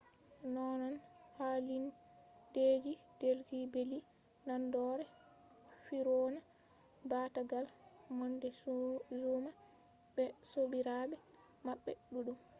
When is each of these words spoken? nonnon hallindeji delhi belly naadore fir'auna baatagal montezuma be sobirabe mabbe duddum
nonnon 0.53 0.95
hallindeji 1.35 2.93
delhi 3.21 3.59
belly 3.73 3.97
naadore 4.47 5.03
fir'auna 5.87 6.39
baatagal 7.11 7.65
montezuma 8.17 9.51
be 10.15 10.23
sobirabe 10.51 11.15
mabbe 11.65 11.91
duddum 12.13 12.37